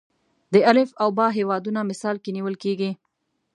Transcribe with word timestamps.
د 0.53 0.55
الف 0.69 0.89
او 1.01 1.09
ب 1.17 1.19
هیوادونه 1.37 1.79
مثال 1.91 2.15
کې 2.23 2.29
نیول 2.37 2.55
کېږي. 2.63 2.91